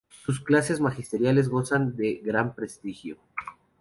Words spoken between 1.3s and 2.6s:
gozan de gran